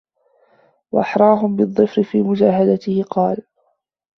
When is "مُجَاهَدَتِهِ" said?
2.21-3.03